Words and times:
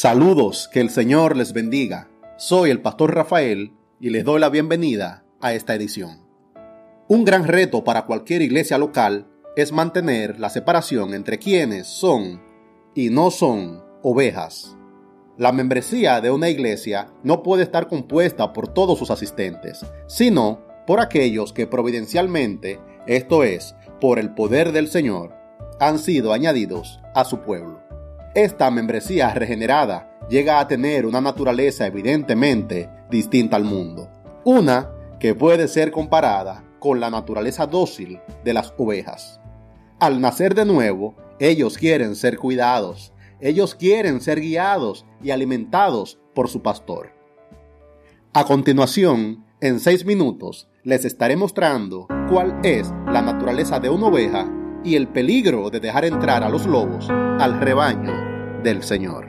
Saludos, 0.00 0.70
que 0.72 0.80
el 0.80 0.90
Señor 0.90 1.36
les 1.36 1.52
bendiga. 1.52 2.08
Soy 2.36 2.70
el 2.70 2.80
pastor 2.80 3.16
Rafael 3.16 3.72
y 3.98 4.10
les 4.10 4.24
doy 4.24 4.38
la 4.38 4.48
bienvenida 4.48 5.24
a 5.40 5.54
esta 5.54 5.74
edición. 5.74 6.20
Un 7.08 7.24
gran 7.24 7.48
reto 7.48 7.82
para 7.82 8.06
cualquier 8.06 8.42
iglesia 8.42 8.78
local 8.78 9.26
es 9.56 9.72
mantener 9.72 10.38
la 10.38 10.50
separación 10.50 11.14
entre 11.14 11.40
quienes 11.40 11.88
son 11.88 12.40
y 12.94 13.10
no 13.10 13.32
son 13.32 13.82
ovejas. 14.04 14.76
La 15.36 15.50
membresía 15.50 16.20
de 16.20 16.30
una 16.30 16.48
iglesia 16.48 17.08
no 17.24 17.42
puede 17.42 17.64
estar 17.64 17.88
compuesta 17.88 18.52
por 18.52 18.68
todos 18.68 19.00
sus 19.00 19.10
asistentes, 19.10 19.84
sino 20.06 20.60
por 20.86 21.00
aquellos 21.00 21.52
que 21.52 21.66
providencialmente, 21.66 22.78
esto 23.08 23.42
es, 23.42 23.74
por 24.00 24.20
el 24.20 24.32
poder 24.32 24.70
del 24.70 24.86
Señor, 24.86 25.34
han 25.80 25.98
sido 25.98 26.32
añadidos 26.32 27.00
a 27.16 27.24
su 27.24 27.40
pueblo. 27.40 27.87
Esta 28.34 28.70
membresía 28.70 29.32
regenerada 29.34 30.18
llega 30.28 30.60
a 30.60 30.68
tener 30.68 31.06
una 31.06 31.20
naturaleza 31.20 31.86
evidentemente 31.86 32.90
distinta 33.10 33.56
al 33.56 33.64
mundo. 33.64 34.10
Una 34.44 34.90
que 35.18 35.34
puede 35.34 35.66
ser 35.68 35.90
comparada 35.90 36.64
con 36.78 37.00
la 37.00 37.10
naturaleza 37.10 37.66
dócil 37.66 38.20
de 38.44 38.52
las 38.52 38.72
ovejas. 38.76 39.40
Al 39.98 40.20
nacer 40.20 40.54
de 40.54 40.64
nuevo, 40.64 41.16
ellos 41.40 41.78
quieren 41.78 42.14
ser 42.14 42.38
cuidados, 42.38 43.12
ellos 43.40 43.74
quieren 43.74 44.20
ser 44.20 44.40
guiados 44.40 45.06
y 45.22 45.30
alimentados 45.30 46.20
por 46.34 46.48
su 46.48 46.62
pastor. 46.62 47.14
A 48.32 48.44
continuación, 48.44 49.44
en 49.60 49.80
seis 49.80 50.04
minutos, 50.04 50.68
les 50.84 51.04
estaré 51.04 51.36
mostrando 51.36 52.06
cuál 52.30 52.60
es 52.62 52.92
la 53.06 53.22
naturaleza 53.22 53.80
de 53.80 53.90
una 53.90 54.06
oveja 54.06 54.48
y 54.84 54.94
el 54.96 55.08
peligro 55.08 55.70
de 55.70 55.80
dejar 55.80 56.04
entrar 56.04 56.42
a 56.42 56.48
los 56.48 56.66
lobos 56.66 57.08
al 57.10 57.60
rebaño 57.60 58.12
del 58.62 58.82
Señor. 58.82 59.26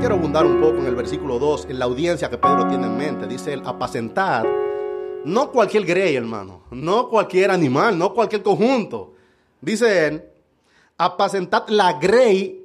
Quiero 0.00 0.16
abundar 0.16 0.44
un 0.46 0.60
poco 0.60 0.78
en 0.78 0.86
el 0.86 0.96
versículo 0.96 1.38
2, 1.38 1.66
en 1.70 1.78
la 1.78 1.84
audiencia 1.84 2.28
que 2.28 2.38
Pedro 2.38 2.66
tiene 2.66 2.86
en 2.86 2.96
mente. 2.96 3.26
Dice 3.26 3.52
el 3.52 3.64
apacentar, 3.64 4.46
no 5.24 5.50
cualquier 5.50 5.84
grey, 5.84 6.16
hermano, 6.16 6.64
no 6.72 7.08
cualquier 7.08 7.50
animal, 7.50 7.96
no 7.96 8.12
cualquier 8.12 8.42
conjunto. 8.42 9.14
Dice 9.60 10.08
él, 10.08 10.24
apacentad 10.98 11.68
la 11.68 11.92
grey 11.94 12.64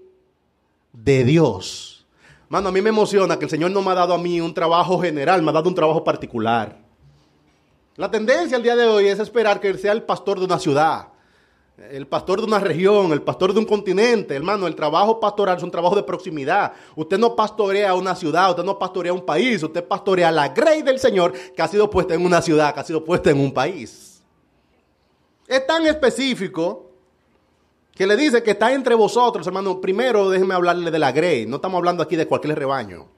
de 0.91 1.23
Dios. 1.23 2.07
Mano, 2.49 2.69
a 2.69 2.71
mí 2.71 2.81
me 2.81 2.89
emociona 2.89 3.37
que 3.37 3.45
el 3.45 3.51
Señor 3.51 3.71
no 3.71 3.81
me 3.81 3.91
ha 3.91 3.95
dado 3.95 4.13
a 4.13 4.17
mí 4.17 4.41
un 4.41 4.53
trabajo 4.53 4.99
general, 4.99 5.43
me 5.43 5.49
ha 5.49 5.53
dado 5.53 5.69
un 5.69 5.75
trabajo 5.75 6.03
particular. 6.03 6.86
La 7.97 8.11
tendencia 8.11 8.55
al 8.55 8.61
día 8.61 8.75
de 8.75 8.85
hoy 8.85 9.07
es 9.07 9.17
esperar 9.17 9.59
que 9.59 9.69
él 9.69 9.79
sea 9.79 9.91
el 9.91 10.03
pastor 10.03 10.37
de 10.37 10.45
una 10.45 10.59
ciudad, 10.59 11.07
el 11.89 12.05
pastor 12.05 12.39
de 12.39 12.45
una 12.45 12.59
región, 12.59 13.11
el 13.11 13.23
pastor 13.23 13.53
de 13.53 13.59
un 13.59 13.65
continente. 13.65 14.35
Hermano, 14.35 14.67
el 14.67 14.75
trabajo 14.75 15.19
pastoral 15.19 15.57
es 15.57 15.63
un 15.63 15.71
trabajo 15.71 15.95
de 15.95 16.03
proximidad. 16.03 16.73
Usted 16.95 17.17
no 17.17 17.35
pastorea 17.35 17.95
una 17.95 18.15
ciudad, 18.15 18.51
usted 18.51 18.63
no 18.63 18.77
pastorea 18.77 19.11
un 19.11 19.25
país, 19.25 19.63
usted 19.63 19.83
pastorea 19.83 20.31
la 20.31 20.49
grey 20.49 20.83
del 20.83 20.99
Señor 20.99 21.33
que 21.33 21.61
ha 21.63 21.67
sido 21.67 21.89
puesta 21.89 22.13
en 22.13 22.23
una 22.23 22.39
ciudad, 22.39 22.71
que 22.71 22.81
ha 22.81 22.83
sido 22.83 23.03
puesta 23.03 23.31
en 23.31 23.39
un 23.39 23.51
país. 23.51 24.23
Es 25.47 25.65
tan 25.65 25.87
específico 25.87 26.91
que 27.95 28.05
le 28.05 28.15
dice 28.15 28.43
que 28.43 28.51
está 28.51 28.71
entre 28.73 28.93
vosotros, 28.93 29.47
hermano. 29.47 29.81
Primero 29.81 30.29
déjenme 30.29 30.53
hablarle 30.53 30.91
de 30.91 30.99
la 30.99 31.11
grey. 31.11 31.47
No 31.47 31.55
estamos 31.55 31.79
hablando 31.79 32.03
aquí 32.03 32.15
de 32.15 32.27
cualquier 32.27 32.59
rebaño. 32.59 33.16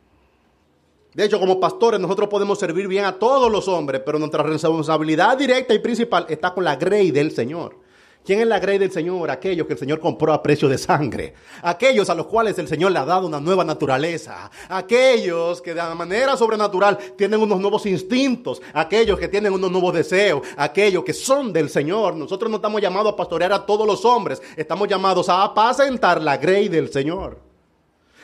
De 1.14 1.26
hecho, 1.26 1.40
como 1.40 1.60
pastores 1.60 2.00
nosotros 2.00 2.30
podemos 2.30 2.60
servir 2.60 2.88
bien 2.88 3.06
a 3.06 3.18
todos 3.18 3.52
los 3.52 3.68
hombres, 3.68 4.02
pero 4.06 4.20
nuestra 4.20 4.44
responsabilidad 4.44 5.38
directa 5.38 5.74
y 5.74 5.80
principal 5.80 6.26
está 6.30 6.54
con 6.54 6.64
la 6.64 6.76
grey 6.76 7.12
del 7.12 7.32
Señor. 7.32 7.76
¿Quién 8.24 8.42
es 8.42 8.48
la 8.48 8.60
grey 8.60 8.78
del 8.78 8.92
Señor? 8.92 9.32
Aquellos 9.32 9.66
que 9.66 9.74
el 9.74 9.80
Señor 9.80 10.00
compró 10.00 10.34
a 10.34 10.44
precio 10.44 10.70
de 10.70 10.78
sangre. 10.78 11.34
Aquellos 11.64 12.12
a 12.12 12.14
los 12.16 12.28
cuales 12.28 12.60
el 12.60 12.68
Señor 12.68 12.92
le 12.92 13.00
ha 13.00 13.06
dado 13.06 13.26
una 13.26 13.40
nueva 13.40 13.64
naturaleza. 13.64 14.52
Aquellos 14.68 15.62
que 15.64 15.74
de 15.74 15.82
manera 15.96 16.38
sobrenatural 16.38 16.98
tienen 17.18 17.42
unos 17.42 17.60
nuevos 17.60 17.88
instintos. 17.88 18.62
Aquellos 18.74 19.18
que 19.18 19.30
tienen 19.30 19.54
unos 19.54 19.72
nuevos 19.72 19.96
deseos. 19.96 20.44
Aquellos 20.58 21.04
que 21.04 21.14
son 21.14 21.52
del 21.52 21.70
Señor. 21.70 22.16
Nosotros 22.16 22.52
no 22.52 22.58
estamos 22.58 22.82
llamados 22.82 23.14
a 23.14 23.16
pastorear 23.16 23.52
a 23.52 23.66
todos 23.66 23.88
los 23.88 24.06
hombres. 24.06 24.44
Estamos 24.56 24.88
llamados 24.88 25.28
a 25.28 25.44
apacentar 25.44 26.22
la 26.22 26.38
grey 26.38 26.68
del 26.68 26.92
Señor. 26.92 27.49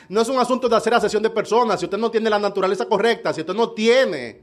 No 0.08 0.20
es 0.20 0.28
un 0.28 0.38
asunto 0.38 0.68
de 0.68 0.76
hacer 0.76 0.94
asesión 0.94 1.22
de 1.22 1.30
personas. 1.30 1.80
Si 1.80 1.86
usted 1.86 1.98
no 1.98 2.10
tiene 2.10 2.30
la 2.30 2.38
naturaleza 2.38 2.86
correcta, 2.86 3.32
si 3.32 3.40
usted 3.40 3.54
no 3.54 3.70
tiene 3.70 4.40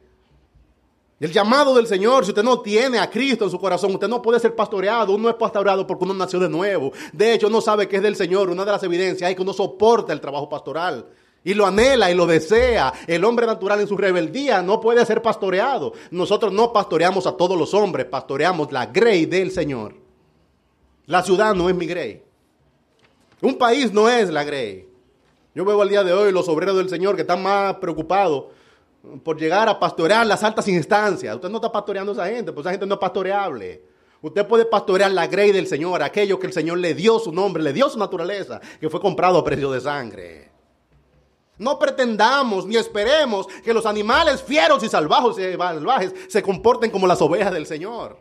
el 1.19 1.31
llamado 1.31 1.74
del 1.74 1.88
Señor, 1.88 2.25
si 2.25 2.31
usted 2.31 2.44
no 2.44 2.59
tiene 2.59 3.00
a 3.00 3.09
Cristo 3.09 3.46
en 3.46 3.51
su 3.51 3.57
corazón, 3.57 3.94
usted 3.94 4.09
no 4.09 4.22
puede 4.22 4.41
ser 4.41 4.56
pastoreado. 4.56 5.13
Uno 5.13 5.29
es 5.29 5.35
pastoreado 5.35 5.88
porque 5.88 6.03
uno 6.03 6.13
nació 6.13 6.40
de 6.40 6.50
nuevo. 6.50 6.91
De 7.13 7.34
hecho, 7.34 7.50
no 7.50 7.62
sabe 7.62 7.88
que 7.88 7.96
es 7.96 8.03
del 8.03 8.18
Señor. 8.18 8.50
Una 8.50 8.66
de 8.66 8.72
las 8.72 8.84
evidencias 8.84 9.29
es 9.29 9.35
que 9.35 9.41
uno 9.41 9.53
soporta 9.53 10.12
el 10.12 10.19
trabajo 10.19 10.50
pastoral. 10.50 11.06
Y 11.46 11.53
lo 11.53 11.66
anhela 11.66 12.12
y 12.12 12.16
lo 12.16 12.25
desea. 12.25 12.94
El 13.07 13.24
hombre 13.24 13.45
natural 13.45 13.80
en 13.80 13.88
su 13.88 13.95
rebeldía 13.95 14.62
no 14.62 14.81
puede 14.81 15.06
ser 15.06 15.22
pastoreado. 15.22 15.94
Nosotros 16.12 16.51
no 16.51 16.74
pastoreamos 16.74 17.25
a 17.25 17.38
todos 17.38 17.57
los 17.57 17.74
hombres, 17.74 18.06
pastoreamos 18.06 18.72
la 18.72 18.88
grey 18.88 19.25
del 19.25 19.51
Señor. 19.51 19.95
La 21.06 21.22
ciudad 21.22 21.53
no 21.53 21.69
es 21.69 21.75
mi 21.75 21.85
grey. 21.85 22.22
Un 23.41 23.57
país 23.57 23.94
no 23.94 24.09
es 24.09 24.30
la 24.30 24.44
grey. 24.44 24.93
Yo 25.56 25.64
veo 25.64 25.81
al 25.81 25.90
día 25.90 26.03
de 26.03 26.14
hoy 26.14 26.31
los 26.31 26.50
obreros 26.50 26.78
del 26.78 26.90
Señor 26.90 27.16
que 27.16 27.22
están 27.22 27.44
más 27.44 27.75
preocupados 27.75 28.46
por 29.24 29.38
llegar 29.38 29.69
a 29.69 29.80
pastorear 29.80 30.25
las 30.25 30.44
altas 30.44 30.68
instancias. 30.68 31.36
Usted 31.36 31.50
no 31.50 31.58
está 31.58 31.72
pastoreando 31.72 32.12
a 32.12 32.16
esa 32.16 32.28
gente, 32.28 32.52
pues 32.52 32.66
esa 32.66 32.72
gente 32.72 32.86
no 32.86 32.96
es 32.96 33.00
pastoreable. 33.00 33.84
Usted 34.22 34.47
puede 34.47 34.66
pastorear 34.66 35.12
la 35.12 35.28
grey 35.28 35.52
del 35.52 35.68
Señor, 35.68 36.02
aquello 36.02 36.40
que 36.40 36.47
el 36.47 36.53
Señor 36.53 36.78
le 36.78 36.94
dio 36.94 37.19
su 37.19 37.31
nombre, 37.31 37.62
le 37.62 37.74
dio 37.74 37.90
su 37.90 38.00
naturaleza, 38.00 38.62
que 38.80 38.90
fue 38.90 39.02
comprado 39.02 39.38
a 39.38 39.44
precio 39.44 39.69
de 39.69 39.81
sangre. 39.81 40.50
No 41.58 41.78
pretendamos 41.78 42.66
ni 42.66 42.78
esperemos 42.78 43.46
que 43.63 43.74
los 43.74 43.86
animales 43.86 44.42
fieros 44.42 44.81
y 44.84 44.90
salvajes, 44.90 45.36
salvajes 45.36 46.16
se 46.30 46.42
comporten 46.42 46.90
como 46.90 47.06
las 47.06 47.22
ovejas 47.22 47.53
del 47.53 47.68
Señor. 47.68 48.18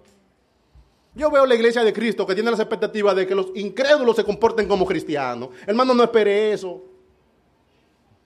Yo 1.15 1.31
veo 1.31 1.47
la 1.47 1.54
iglesia 1.54 1.84
de 1.84 1.92
Cristo 1.92 2.26
que 2.26 2.34
tiene 2.34 2.50
las 2.50 2.60
expectativas 2.60 3.15
de 3.16 3.26
que 3.26 3.34
los 3.34 3.47
incrédulos 3.54 4.16
se 4.16 4.25
comporten 4.25 4.66
como 4.66 4.84
cristianos. 4.84 5.50
Hermano, 5.66 5.94
no 5.94 6.03
espere 6.03 6.53
eso. 6.53 6.82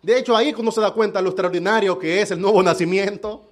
De 0.07 0.17
hecho, 0.17 0.37
ahí 0.37 0.55
uno 0.57 0.71
se 0.71 0.81
da 0.81 0.93
cuenta 0.93 1.19
de 1.19 1.25
lo 1.25 1.31
extraordinario 1.31 1.99
que 1.99 2.23
es 2.23 2.31
el 2.31 2.41
nuevo 2.41 2.63
nacimiento. 2.63 3.43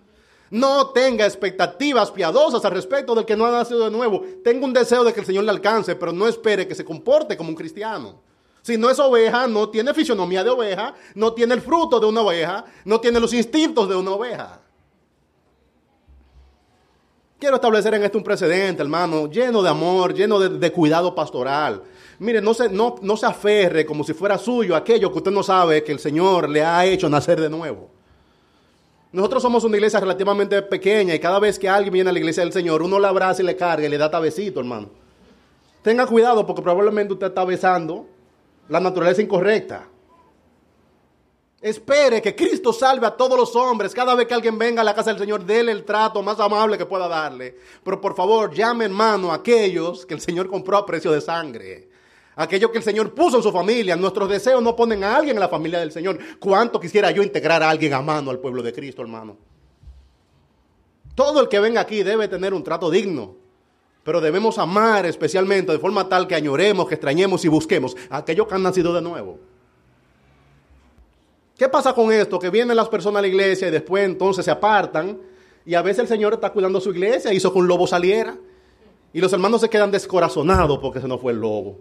No 0.50 0.90
tenga 0.90 1.26
expectativas 1.26 2.12
piadosas 2.12 2.64
al 2.64 2.70
respecto 2.70 3.12
del 3.12 3.24
que 3.24 3.34
no 3.34 3.44
ha 3.44 3.50
nacido 3.50 3.84
de 3.84 3.90
nuevo. 3.90 4.22
Tenga 4.44 4.64
un 4.64 4.72
deseo 4.72 5.02
de 5.02 5.12
que 5.12 5.18
el 5.18 5.26
Señor 5.26 5.42
le 5.42 5.50
alcance, 5.50 5.96
pero 5.96 6.12
no 6.12 6.28
espere 6.28 6.68
que 6.68 6.76
se 6.76 6.84
comporte 6.84 7.36
como 7.36 7.48
un 7.48 7.56
cristiano. 7.56 8.22
Si 8.62 8.78
no 8.78 8.88
es 8.88 9.00
oveja, 9.00 9.48
no 9.48 9.68
tiene 9.68 9.92
fisionomía 9.92 10.44
de 10.44 10.50
oveja, 10.50 10.94
no 11.16 11.32
tiene 11.32 11.54
el 11.54 11.60
fruto 11.60 11.98
de 11.98 12.06
una 12.06 12.20
oveja, 12.20 12.64
no 12.84 13.00
tiene 13.00 13.18
los 13.18 13.34
instintos 13.34 13.88
de 13.88 13.96
una 13.96 14.12
oveja. 14.12 14.60
Quiero 17.44 17.56
establecer 17.56 17.92
en 17.92 18.02
esto 18.02 18.16
un 18.16 18.24
precedente, 18.24 18.80
hermano, 18.80 19.30
lleno 19.30 19.62
de 19.62 19.68
amor, 19.68 20.14
lleno 20.14 20.40
de, 20.40 20.72
cuidado 20.72 21.14
pastoral. 21.14 21.82
Mire, 22.18 22.40
no 22.40 22.54
se, 22.54 22.70
no, 22.70 22.94
no 23.02 23.18
se 23.18 23.26
aferre 23.26 23.84
como 23.84 24.02
si 24.02 24.14
fuera 24.14 24.38
suyo 24.38 24.74
aquello 24.74 25.12
que 25.12 25.18
usted 25.18 25.30
no 25.30 25.42
sabe 25.42 25.84
que 25.84 25.92
el 25.92 25.98
Señor 25.98 26.48
le 26.48 26.64
ha 26.64 26.86
hecho 26.86 27.06
nacer 27.06 27.38
de 27.38 27.50
nuevo. 27.50 27.90
Nosotros 29.12 29.42
somos 29.42 29.62
una 29.62 29.76
iglesia 29.76 30.00
relativamente 30.00 30.62
pequeña 30.62 31.14
y 31.14 31.18
cada 31.18 31.38
vez 31.38 31.58
que 31.58 31.68
alguien 31.68 31.92
viene 31.92 32.08
a 32.08 32.14
la 32.14 32.18
iglesia 32.18 32.42
del 32.42 32.52
Señor, 32.54 32.80
uno 32.80 32.98
le 32.98 33.08
abraza 33.08 33.42
y 33.42 33.44
le 33.44 33.56
carga 33.56 33.86
y 33.86 33.90
le 33.90 33.98
da 33.98 34.10
tabecito, 34.10 34.60
hermano. 34.60 34.88
Tenga 35.82 36.06
cuidado 36.06 36.46
porque 36.46 36.62
probablemente 36.62 37.12
usted 37.12 37.26
está 37.26 37.44
besando 37.44 38.06
la 38.70 38.80
naturaleza 38.80 39.20
incorrecta. 39.20 39.86
Espere 41.64 42.20
que 42.20 42.36
Cristo 42.36 42.74
salve 42.74 43.06
a 43.06 43.16
todos 43.16 43.38
los 43.38 43.56
hombres. 43.56 43.94
Cada 43.94 44.14
vez 44.14 44.26
que 44.26 44.34
alguien 44.34 44.58
venga 44.58 44.82
a 44.82 44.84
la 44.84 44.94
casa 44.94 45.08
del 45.08 45.18
Señor, 45.18 45.46
déle 45.46 45.72
el 45.72 45.82
trato 45.82 46.22
más 46.22 46.38
amable 46.38 46.76
que 46.76 46.84
pueda 46.84 47.08
darle. 47.08 47.56
Pero 47.82 48.02
por 48.02 48.14
favor, 48.14 48.52
llame 48.52 48.84
hermano 48.84 49.32
a 49.32 49.36
aquellos 49.36 50.04
que 50.04 50.12
el 50.12 50.20
Señor 50.20 50.50
compró 50.50 50.76
a 50.76 50.84
precio 50.84 51.10
de 51.10 51.22
sangre 51.22 51.88
aquello 52.36 52.70
que 52.70 52.78
el 52.78 52.84
Señor 52.84 53.14
puso 53.14 53.38
en 53.38 53.42
su 53.42 53.50
familia. 53.50 53.96
Nuestros 53.96 54.28
deseos 54.28 54.62
no 54.62 54.76
ponen 54.76 55.04
a 55.04 55.16
alguien 55.16 55.36
en 55.36 55.40
la 55.40 55.48
familia 55.48 55.80
del 55.80 55.90
Señor. 55.90 56.18
¿Cuánto 56.38 56.78
quisiera 56.78 57.10
yo 57.10 57.22
integrar 57.22 57.62
a 57.62 57.70
alguien 57.70 57.94
a 57.94 58.02
mano 58.02 58.30
al 58.30 58.40
pueblo 58.40 58.62
de 58.62 58.72
Cristo, 58.74 59.00
hermano? 59.00 59.38
Todo 61.14 61.40
el 61.40 61.48
que 61.48 61.60
venga 61.60 61.80
aquí 61.80 62.02
debe 62.02 62.28
tener 62.28 62.52
un 62.52 62.62
trato 62.62 62.90
digno, 62.90 63.36
pero 64.02 64.20
debemos 64.20 64.58
amar 64.58 65.06
especialmente 65.06 65.72
de 65.72 65.78
forma 65.78 66.08
tal 66.08 66.26
que 66.26 66.34
añoremos, 66.34 66.88
que 66.88 66.96
extrañemos 66.96 67.42
y 67.46 67.48
busquemos 67.48 67.96
a 68.10 68.18
aquellos 68.18 68.46
que 68.48 68.54
han 68.54 68.64
nacido 68.64 68.92
de 68.92 69.00
nuevo. 69.00 69.53
¿Qué 71.56 71.68
pasa 71.68 71.92
con 71.94 72.12
esto? 72.12 72.38
Que 72.38 72.50
vienen 72.50 72.76
las 72.76 72.88
personas 72.88 73.18
a 73.18 73.22
la 73.22 73.28
iglesia 73.28 73.68
y 73.68 73.70
después 73.70 74.04
entonces 74.04 74.44
se 74.44 74.50
apartan 74.50 75.18
y 75.64 75.74
a 75.74 75.82
veces 75.82 76.00
el 76.00 76.08
Señor 76.08 76.34
está 76.34 76.50
cuidando 76.50 76.80
su 76.80 76.90
iglesia, 76.90 77.32
hizo 77.32 77.52
que 77.52 77.58
un 77.58 77.68
lobo 77.68 77.86
saliera 77.86 78.36
y 79.12 79.20
los 79.20 79.32
hermanos 79.32 79.60
se 79.60 79.70
quedan 79.70 79.92
descorazonados 79.92 80.78
porque 80.78 81.00
se 81.00 81.06
nos 81.06 81.20
fue 81.20 81.32
el 81.32 81.38
lobo. 81.38 81.78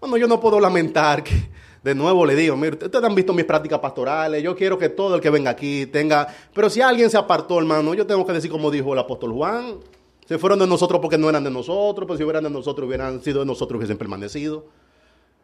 Bueno, 0.00 0.18
yo 0.18 0.28
no 0.28 0.38
puedo 0.38 0.60
lamentar 0.60 1.24
que, 1.24 1.48
de 1.82 1.94
nuevo 1.94 2.26
le 2.26 2.36
digo, 2.36 2.56
mire, 2.56 2.74
ustedes 2.74 3.02
han 3.02 3.14
visto 3.14 3.32
mis 3.32 3.46
prácticas 3.46 3.78
pastorales, 3.78 4.42
yo 4.42 4.54
quiero 4.54 4.78
que 4.78 4.90
todo 4.90 5.14
el 5.14 5.22
que 5.22 5.30
venga 5.30 5.50
aquí 5.50 5.86
tenga, 5.86 6.28
pero 6.54 6.68
si 6.68 6.82
alguien 6.82 7.08
se 7.08 7.16
apartó, 7.16 7.58
hermano, 7.58 7.94
yo 7.94 8.06
tengo 8.06 8.26
que 8.26 8.34
decir 8.34 8.50
como 8.50 8.70
dijo 8.70 8.92
el 8.92 8.98
apóstol 8.98 9.32
Juan, 9.32 9.78
se 10.26 10.36
fueron 10.36 10.58
de 10.58 10.66
nosotros 10.66 11.00
porque 11.00 11.16
no 11.16 11.30
eran 11.30 11.42
de 11.42 11.50
nosotros, 11.50 12.06
pues 12.06 12.18
si 12.18 12.24
hubieran 12.24 12.44
de 12.44 12.50
nosotros 12.50 12.86
hubieran 12.86 13.22
sido 13.22 13.40
de 13.40 13.46
nosotros 13.46 13.78
hubiesen 13.78 13.96
permanecido. 13.96 14.66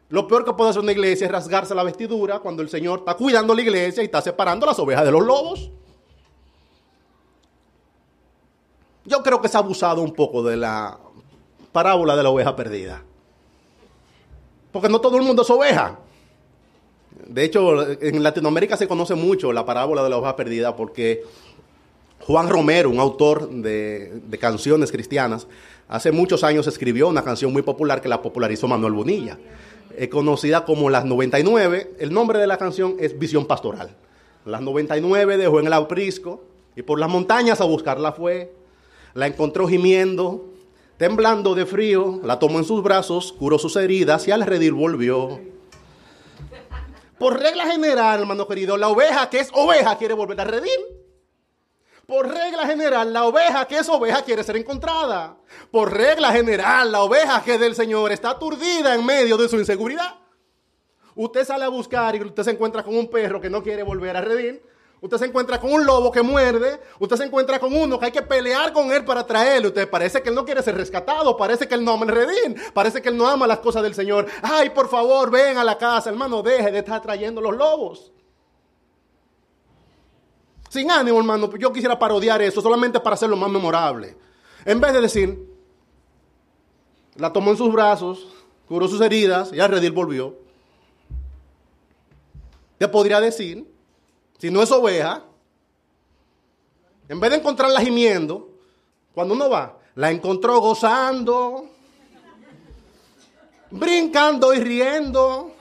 Lo 0.08 0.28
peor 0.28 0.44
que 0.44 0.52
puede 0.52 0.70
hacer 0.70 0.82
una 0.82 0.92
iglesia 0.92 1.26
es 1.26 1.32
rasgarse 1.32 1.74
la 1.74 1.82
vestidura 1.82 2.38
cuando 2.38 2.62
el 2.62 2.68
Señor 2.68 3.00
está 3.00 3.14
cuidando 3.14 3.54
la 3.54 3.62
iglesia 3.62 4.02
y 4.02 4.06
está 4.06 4.20
separando 4.20 4.66
las 4.66 4.78
ovejas 4.78 5.04
de 5.04 5.10
los 5.10 5.24
lobos. 5.24 5.70
Yo 9.04 9.22
creo 9.22 9.40
que 9.40 9.48
se 9.48 9.56
ha 9.56 9.60
abusado 9.60 10.02
un 10.02 10.12
poco 10.12 10.42
de 10.42 10.56
la 10.56 10.98
parábola 11.72 12.16
de 12.16 12.22
la 12.22 12.30
oveja 12.30 12.54
perdida. 12.54 13.02
Porque 14.72 14.88
no 14.88 15.00
todo 15.00 15.16
el 15.16 15.22
mundo 15.22 15.42
es 15.42 15.50
oveja. 15.50 15.98
De 17.26 17.44
hecho, 17.44 17.90
en 18.00 18.22
Latinoamérica 18.22 18.76
se 18.76 18.88
conoce 18.88 19.14
mucho 19.14 19.52
la 19.52 19.64
parábola 19.64 20.02
de 20.02 20.10
la 20.10 20.16
oveja 20.16 20.36
perdida 20.36 20.74
porque 20.74 21.22
Juan 22.20 22.48
Romero, 22.48 22.90
un 22.90 22.98
autor 22.98 23.48
de, 23.50 24.22
canciones 24.40 24.90
cristianas, 24.90 25.46
hace 25.88 26.10
muchos 26.10 26.42
años 26.42 26.66
escribió 26.66 27.08
una 27.08 27.22
canción 27.22 27.52
muy 27.52 27.62
popular 27.62 28.00
que 28.00 28.08
la 28.08 28.22
popularizó 28.22 28.66
Manuel 28.66 28.94
Bonilla, 28.94 29.38
eh, 29.96 30.08
conocida 30.08 30.64
como 30.64 30.90
Las 30.90 31.04
99. 31.04 31.96
El 31.98 32.12
nombre 32.12 32.38
de 32.38 32.46
la 32.46 32.58
canción 32.58 32.96
es 32.98 33.18
Visión 33.18 33.46
Pastoral. 33.46 33.96
Las 34.44 34.60
99 34.60 35.36
dejó 35.36 35.60
en 35.60 35.66
el 35.66 35.72
aprisco 35.72 36.44
y 36.76 36.82
por 36.82 36.98
las 36.98 37.08
montañas 37.08 37.60
a 37.60 37.64
buscarla 37.64 38.12
fue. 38.12 38.52
La 39.14 39.26
encontró 39.26 39.68
gimiendo, 39.68 40.46
temblando 40.96 41.54
de 41.54 41.66
frío, 41.66 42.20
la 42.22 42.38
tomó 42.38 42.58
en 42.58 42.64
sus 42.64 42.82
brazos, 42.82 43.32
curó 43.32 43.58
sus 43.58 43.76
heridas 43.76 44.26
y 44.28 44.32
al 44.32 44.42
redil 44.42 44.72
volvió. 44.72 45.40
Por 47.18 47.40
regla 47.40 47.66
general, 47.66 48.20
hermano 48.20 48.46
querido, 48.48 48.76
la 48.76 48.88
oveja 48.88 49.30
que 49.30 49.38
es 49.38 49.50
oveja 49.54 49.96
quiere 49.96 50.14
volver 50.14 50.40
a 50.40 50.44
redil. 50.44 50.80
Por 52.06 52.28
regla 52.28 52.66
general, 52.66 53.12
la 53.12 53.24
oveja 53.24 53.66
que 53.66 53.78
es 53.78 53.88
oveja 53.88 54.22
quiere 54.22 54.44
ser 54.44 54.56
encontrada. 54.56 55.36
Por 55.70 55.92
regla 55.92 56.32
general, 56.32 56.92
la 56.92 57.02
oveja 57.02 57.42
que 57.42 57.54
es 57.54 57.60
del 57.60 57.74
Señor 57.74 58.12
está 58.12 58.30
aturdida 58.30 58.94
en 58.94 59.04
medio 59.04 59.36
de 59.36 59.48
su 59.48 59.56
inseguridad. 59.56 60.16
Usted 61.14 61.44
sale 61.44 61.64
a 61.64 61.68
buscar 61.68 62.14
y 62.16 62.22
usted 62.22 62.42
se 62.42 62.50
encuentra 62.50 62.82
con 62.82 62.96
un 62.96 63.08
perro 63.08 63.40
que 63.40 63.48
no 63.48 63.62
quiere 63.62 63.82
volver 63.82 64.16
a 64.16 64.20
redil. 64.20 64.60
Usted 65.00 65.18
se 65.18 65.26
encuentra 65.26 65.60
con 65.60 65.72
un 65.72 65.84
lobo 65.84 66.10
que 66.10 66.22
muerde. 66.22 66.80
Usted 66.98 67.16
se 67.16 67.24
encuentra 67.24 67.58
con 67.58 67.74
uno 67.74 67.98
que 67.98 68.06
hay 68.06 68.12
que 68.12 68.22
pelear 68.22 68.72
con 68.72 68.90
él 68.90 69.04
para 69.04 69.26
traerle. 69.26 69.68
Usted 69.68 69.88
parece 69.88 70.22
que 70.22 70.30
él 70.30 70.34
no 70.34 70.44
quiere 70.44 70.62
ser 70.62 70.74
rescatado. 70.76 71.36
Parece 71.36 71.68
que 71.68 71.74
él 71.74 71.84
no 71.84 71.92
ama 71.92 72.06
el 72.06 72.12
redín. 72.12 72.56
Parece 72.72 73.02
que 73.02 73.10
él 73.10 73.16
no 73.16 73.28
ama 73.28 73.46
las 73.46 73.58
cosas 73.58 73.82
del 73.82 73.94
Señor. 73.94 74.26
Ay, 74.42 74.70
por 74.70 74.88
favor, 74.88 75.30
ven 75.30 75.58
a 75.58 75.64
la 75.64 75.76
casa, 75.76 76.08
hermano. 76.08 76.42
Deje 76.42 76.72
de 76.72 76.78
estar 76.78 77.02
trayendo 77.02 77.40
los 77.42 77.54
lobos. 77.54 78.12
Sin 80.74 80.90
ánimo, 80.90 81.20
hermano. 81.20 81.48
Yo 81.56 81.72
quisiera 81.72 81.96
parodiar 81.96 82.42
eso 82.42 82.60
solamente 82.60 82.98
para 82.98 83.14
hacerlo 83.14 83.36
más 83.36 83.48
memorable. 83.48 84.16
En 84.64 84.80
vez 84.80 84.92
de 84.92 85.00
decir, 85.02 85.48
la 87.14 87.32
tomó 87.32 87.52
en 87.52 87.56
sus 87.56 87.72
brazos, 87.72 88.26
curó 88.66 88.88
sus 88.88 89.00
heridas 89.00 89.52
y 89.52 89.60
al 89.60 89.70
redil 89.70 89.92
volvió. 89.92 90.36
Te 92.76 92.88
podría 92.88 93.20
decir, 93.20 93.72
si 94.38 94.50
no 94.50 94.60
es 94.62 94.72
oveja, 94.72 95.22
en 97.08 97.20
vez 97.20 97.30
de 97.30 97.36
encontrarla 97.36 97.80
gimiendo, 97.80 98.48
cuando 99.14 99.34
uno 99.34 99.48
va, 99.48 99.78
la 99.94 100.10
encontró 100.10 100.58
gozando, 100.58 101.70
brincando 103.70 104.52
y 104.52 104.58
riendo. 104.58 105.53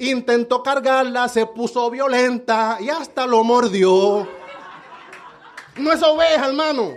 Intentó 0.00 0.62
cargarla, 0.62 1.28
se 1.28 1.44
puso 1.44 1.90
violenta 1.90 2.78
y 2.80 2.88
hasta 2.88 3.26
lo 3.26 3.44
mordió. 3.44 4.26
No 5.76 5.92
es 5.92 6.02
oveja, 6.02 6.46
hermano. 6.46 6.94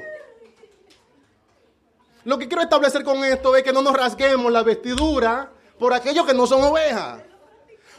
Lo 2.23 2.37
que 2.37 2.47
quiero 2.47 2.63
establecer 2.63 3.03
con 3.03 3.21
esto 3.25 3.57
es 3.57 3.63
que 3.63 3.73
no 3.73 3.81
nos 3.81 3.93
rasguemos 3.93 4.49
la 4.49 4.63
vestidura 4.63 5.51
por 5.77 5.93
aquellos 5.93 6.25
que 6.25 6.33
no 6.33 6.47
son 6.47 6.63
ovejas. 6.63 7.19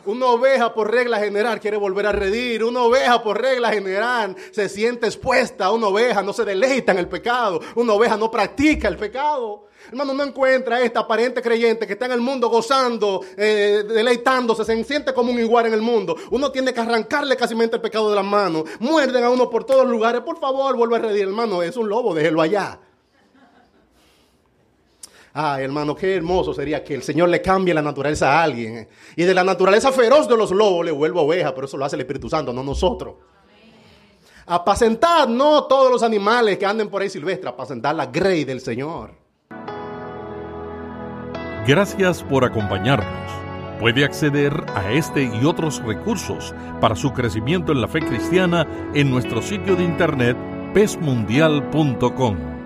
Una 0.06 0.26
oveja 0.26 0.74
por 0.74 0.90
regla 0.90 1.18
general 1.18 1.60
quiere 1.60 1.76
volver 1.76 2.06
a 2.06 2.12
redir. 2.12 2.62
Una 2.62 2.82
oveja 2.82 3.22
por 3.22 3.40
regla 3.40 3.72
general 3.72 4.36
se 4.50 4.68
siente 4.68 5.06
expuesta. 5.06 5.70
Una 5.70 5.88
oveja 5.88 6.22
no 6.22 6.32
se 6.32 6.44
deleita 6.44 6.92
en 6.92 6.98
el 6.98 7.08
pecado. 7.08 7.60
Una 7.74 7.94
oveja 7.94 8.16
no 8.16 8.30
practica 8.30 8.88
el 8.88 8.96
pecado. 8.96 9.68
Hermano, 9.88 10.14
no 10.14 10.22
encuentra 10.22 10.80
esta 10.80 11.00
aparente 11.00 11.42
creyente 11.42 11.86
que 11.86 11.94
está 11.94 12.06
en 12.06 12.12
el 12.12 12.20
mundo 12.20 12.48
gozando, 12.48 13.20
eh, 13.36 13.84
deleitándose, 13.86 14.64
se 14.64 14.82
siente 14.84 15.12
como 15.12 15.30
un 15.30 15.38
igual 15.38 15.66
en 15.66 15.74
el 15.74 15.82
mundo. 15.82 16.16
Uno 16.30 16.50
tiene 16.50 16.72
que 16.72 16.80
arrancarle 16.80 17.36
casi 17.36 17.54
el 17.54 17.80
pecado 17.80 18.08
de 18.08 18.16
las 18.16 18.24
manos. 18.24 18.64
Muerden 18.80 19.24
a 19.24 19.30
uno 19.30 19.50
por 19.50 19.64
todos 19.64 19.86
lugares. 19.86 20.22
Por 20.22 20.38
favor, 20.38 20.76
vuelve 20.76 20.96
a 20.96 21.00
redir, 21.00 21.22
hermano. 21.22 21.62
Es 21.62 21.76
un 21.76 21.88
lobo, 21.88 22.14
déjelo 22.14 22.40
allá. 22.40 22.78
Ay, 25.36 25.64
hermano, 25.64 25.96
qué 25.96 26.14
hermoso 26.14 26.54
sería 26.54 26.84
que 26.84 26.94
el 26.94 27.02
Señor 27.02 27.28
le 27.28 27.42
cambie 27.42 27.74
la 27.74 27.82
naturaleza 27.82 28.32
a 28.38 28.44
alguien. 28.44 28.86
Y 29.16 29.24
de 29.24 29.34
la 29.34 29.42
naturaleza 29.42 29.90
feroz 29.90 30.28
de 30.28 30.36
los 30.36 30.52
lobos 30.52 30.86
le 30.86 30.92
vuelva 30.92 31.22
oveja, 31.22 31.52
pero 31.52 31.66
eso 31.66 31.76
lo 31.76 31.84
hace 31.84 31.96
el 31.96 32.02
Espíritu 32.02 32.30
Santo, 32.30 32.52
no 32.52 32.62
nosotros. 32.62 33.16
Apacentad 34.46 35.26
no 35.26 35.64
todos 35.64 35.90
los 35.90 36.04
animales 36.04 36.56
que 36.56 36.66
anden 36.66 36.88
por 36.88 37.02
ahí 37.02 37.10
silvestres, 37.10 37.52
apacentad 37.52 37.96
la 37.96 38.06
grey 38.06 38.44
del 38.44 38.60
Señor. 38.60 39.10
Gracias 41.66 42.22
por 42.22 42.44
acompañarnos. 42.44 43.32
Puede 43.80 44.04
acceder 44.04 44.52
a 44.76 44.92
este 44.92 45.24
y 45.24 45.44
otros 45.44 45.82
recursos 45.82 46.54
para 46.80 46.94
su 46.94 47.12
crecimiento 47.12 47.72
en 47.72 47.80
la 47.80 47.88
fe 47.88 47.98
cristiana 47.98 48.68
en 48.94 49.10
nuestro 49.10 49.42
sitio 49.42 49.74
de 49.74 49.82
internet 49.82 50.36
pesmundial.com. 50.74 52.63